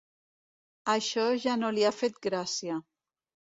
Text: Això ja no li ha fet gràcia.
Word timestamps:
Això 0.93 1.27
ja 1.45 1.55
no 1.65 1.71
li 1.77 1.85
ha 1.85 1.93
fet 1.99 2.19
gràcia. 2.29 2.83